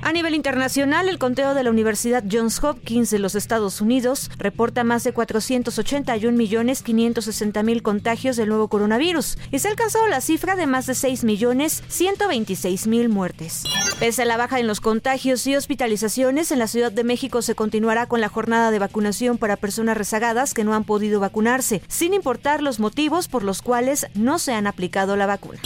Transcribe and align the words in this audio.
A 0.00 0.12
nivel 0.12 0.34
internacional, 0.34 1.08
el 1.08 1.18
conteo 1.18 1.54
de 1.54 1.64
la 1.64 1.70
Universidad 1.70 2.22
Johns 2.30 2.62
Hopkins 2.62 3.10
de 3.10 3.18
los 3.18 3.34
Estados 3.34 3.80
Unidos 3.80 4.30
reporta 4.38 4.84
más 4.84 5.02
de 5.04 5.12
481.560.000 5.12 7.82
contagios 7.82 8.36
del 8.36 8.48
nuevo 8.48 8.68
coronavirus 8.68 9.36
y 9.50 9.58
se 9.58 9.66
ha 9.66 9.72
alcanzado 9.72 10.06
la 10.06 10.20
cifra 10.20 10.54
de 10.56 10.66
más 10.66 10.86
de 10.86 10.92
6.126.000 10.92 13.08
muertes. 13.08 13.64
Pese 13.98 14.22
a 14.22 14.24
la 14.24 14.36
baja 14.36 14.60
en 14.60 14.68
los 14.68 14.80
contagios 14.80 15.44
y 15.48 15.56
hospitalizaciones, 15.56 16.52
en 16.52 16.60
la 16.60 16.68
Ciudad 16.68 16.92
de 16.92 17.04
México 17.04 17.42
se 17.42 17.56
continuará 17.56 18.06
con 18.06 18.20
la 18.20 18.28
jornada 18.28 18.70
de 18.70 18.78
vacunación 18.78 19.36
para 19.36 19.56
personas 19.56 19.96
rezagadas 19.96 20.54
que 20.54 20.62
no 20.62 20.74
han 20.74 20.84
podido 20.84 21.18
vacunarse, 21.18 21.82
sin 21.88 22.14
importar 22.14 22.62
los 22.62 22.78
motivos 22.78 23.26
por 23.26 23.42
los 23.42 23.62
cuales 23.62 24.06
no 24.14 24.38
se 24.38 24.52
han 24.52 24.68
aplicado 24.68 25.16
la 25.16 25.26
vacuna. 25.26 25.58